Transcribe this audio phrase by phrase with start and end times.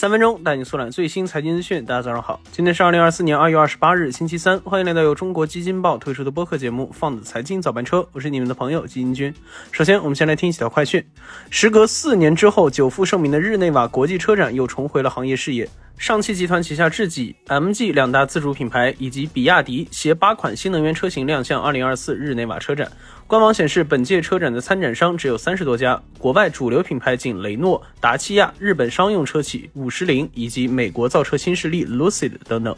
[0.00, 1.84] 三分钟带你速览最新财经资讯。
[1.84, 4.58] 大家早上好，今天是二零二四年二月二十八日，星期三。
[4.60, 9.34] 欢迎来到由中国基金报推出的播客节目《放的财经早班车》，我是你们的朋友基金君。
[9.70, 11.04] 首先，我们先来听几条快讯。
[11.50, 15.68] 时隔四年之后，久负盛名的日内瓦国际车展又重回了行业视野。
[16.00, 22.90] 上汽集团旗下智己、MG 两大自主品牌以及比亚迪携八款新能源车型亮相2024日内瓦车展。
[23.26, 32.74] 官网显示，本届车展的参展商只有三十多家，国外主流品牌仅雷诺、达契亚，日本商用车企五十铃以及美国造车新势力 Lucid 等等。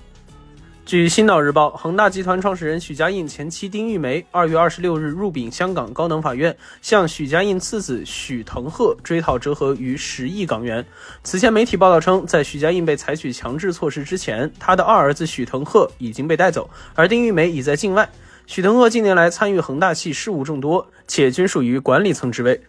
[0.85, 10.85] 据《新岛日报》，恒大集团创始人许家印前妻丁玉梅二月二十六日入禀香港高等法院，向许家印次子许腾鹤追讨折合逾十亿港元。
[11.23, 18.11] 此前媒体报道称，在许家印被采取强制措施之前，他的二儿子许腾鹤已经被带走，而丁玉梅已在境外。
[18.47, 22.61] 许腾鹤近年来参与恒大系事务众多，且均属于管理层职位。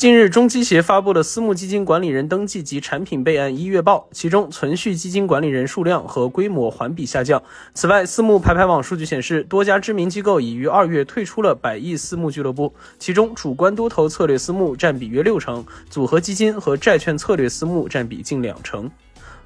[0.00, 7.42] 近日，中基协发布了私募基金管理人登记及产品备案一月报，其中存续基金管理人数量和规模环比下降。
[7.74, 18.90] 此外，私募排排网数据显示，多家知名机构已于二月退出了百亿私募俱乐部，其中主观多头策略私募占比约六成，组合基金和债券策略私募占比近两成。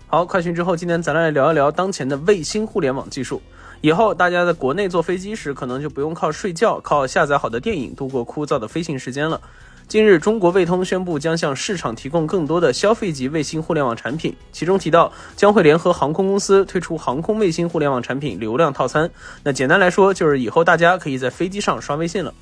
[0.06, 3.42] 好，快讯之后，今天咱来聊一聊当前的卫星互联网技术。
[3.80, 9.40] 以后大家在国内坐飞机时，可能就不用靠睡觉、靠下载好的电影度过枯燥的飞行时间了。
[9.86, 19.08] 近日，中国卫通宣布将向市场提供更多的消费级卫星互联网产品，其中提到将会联合航空公司推出航空卫星互联网产品流量套餐。
[19.44, 22.32] 那简单来说，就是以后大家可以在飞机上刷微信了。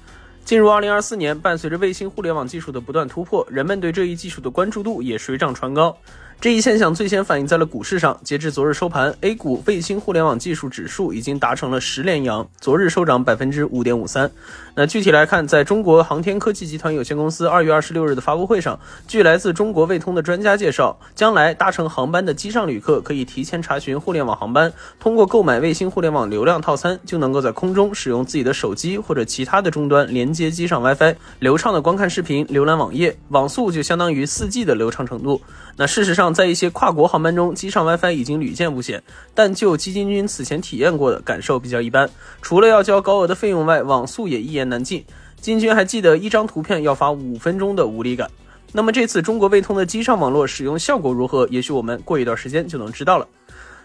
[0.44, 5.96] 进入二零二四年，伴随着卫星互联网技术的不断突破，人们对这一技术的关注度也水涨船高。
[6.42, 8.18] 这一现象最先反映在了股市上。
[8.24, 14.28] 截至昨日收盘，A 股卫星互联网技术指数已经达成了十连阳，昨日收涨百分之五点五三。
[14.74, 18.76] 那具体来看，在中国航天科技集团有限公司二月二十六日的发布会上，
[19.06, 35.40] 据来自中国卫通的专家介绍，将来搭乘航班的机上旅客可以提前查询互联网航班，通过购买卫星互联网流量套餐，就能够在空中使用自己的手机或者其他的终端连接机上 WiFi，流畅的观看视频、浏览网页，网速就相当于四 G 的流畅程度。
[35.76, 39.02] 那事实上，在一些跨国航班中，机上 WiFi 已经屡见不鲜，
[39.34, 42.08] 但就基金君此前体验过的感受比较一般。
[42.40, 45.04] 除了要交高额的费用外，网速也一言难尽。
[45.36, 48.30] 基金君还记得一张图片要发五分钟的无力感。
[48.72, 51.46] 那么这次中国卫通的机上网络使用效果如何？
[51.50, 53.26] 也许我们过一段时间就能知道了。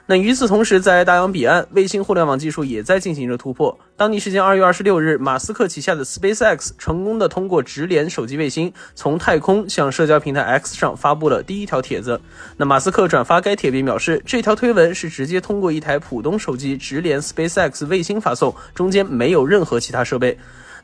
[0.09, 3.78] 那与此同时，在大洋彼岸，卫星互联网技术也在进行着突破。
[3.97, 12.22] 当地时间二月二十六日，马斯克旗下的 SpaceX 成功的通过直连手机卫星，从太空向社交平台 X 上发布了第一条帖子。
[12.56, 20.38] 那马斯克转发该帖并表示，这条推文是直接通过一台普通手机直连 SpaceX 卫星发送，中间没有任何其他设备。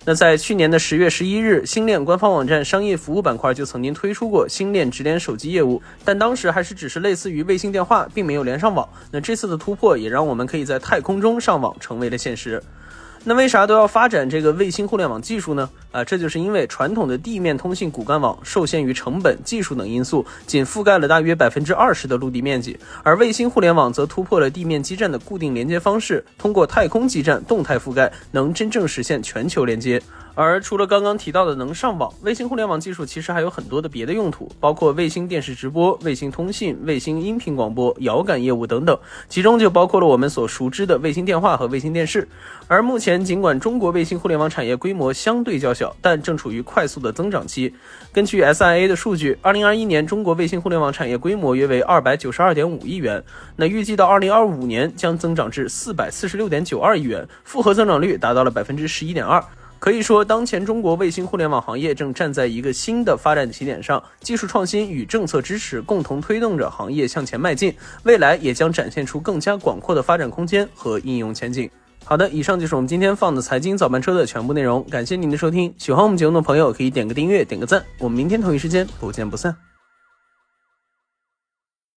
[0.06, 8.88] 那在去年的十月十一日，星链官方网站商业服务板块就曾经推出过星链直连手机业务，但当时还是只是类似于卫星电话，并没有连上网。
[9.12, 12.62] 那这次的突破也让我们可以在太空中上网成为了现实。
[13.24, 15.70] 那为啥都要发展这个卫星互联网技术呢？
[15.94, 30.02] 啊，这就是因为传统的地面通信骨干网受限于成本、技术等因素，仅覆盖了大约百分之二十的陆地面积，而卫星互联网则突破了地面基站的固定连接方式，通过太空基站动态覆盖，能真正实现全球连接。
[30.36, 38.98] 而除了刚刚提到的能上网，卫星互联网技术其实还有很多的别的用途，包括卫星电视直播、卫星通信、卫星音频广播、遥感业务等等，
[39.30, 42.28] 其中就包括了我们所熟知的卫星电话和卫星电视。
[42.68, 47.74] 而目前，尽管中国卫星互联网产业规模相对较小但正处于快速的增长期。
[48.12, 53.24] 根据 SIA 的数据，二零二一年中国卫星互联网产业规模约为二百九十二点五亿元，
[53.56, 59.44] 那预计到二零二五年将增长至四百四十六点九二亿元，复合增长率达到了百分之十一点二。
[59.80, 71.70] 可以说，当前中国卫星互联网行业正站在一个新的发展起点上，技术创新与政策支持共同推动着行业向前迈进，未来也将展现出更加广阔的发展空间和应用前景。
[72.06, 75.74] 好的，以上就是我们今天放的财经早班车的全部内容，感谢您的收听。
[75.78, 79.73] 喜欢我们节目的朋友可以点个订阅，点个赞，我们明天同一时间不见不散。